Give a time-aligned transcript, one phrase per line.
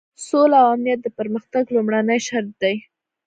[0.27, 2.75] سوله او امنیت د پرمختګ لومړنی شرط دی.